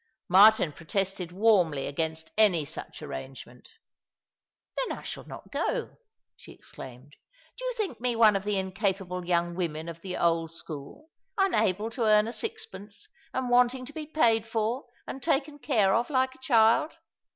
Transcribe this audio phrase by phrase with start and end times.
[0.31, 3.69] ]\Iartin protested warmly against any such arrangement."
[4.77, 5.97] Then I shall not go,"
[6.35, 7.15] she exclaimed."
[7.59, 11.91] Do yon think me one of the incapable young women of the old school— unable
[11.91, 16.33] to earn a sixpence, and wanting to be paid for and taken care of like
[16.33, 16.93] a child